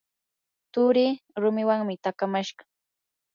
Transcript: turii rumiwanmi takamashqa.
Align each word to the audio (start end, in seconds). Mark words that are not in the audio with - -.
turii 0.71 1.13
rumiwanmi 1.41 1.93
takamashqa. 2.03 2.63